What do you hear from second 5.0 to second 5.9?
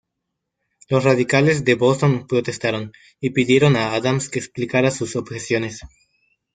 objeciones.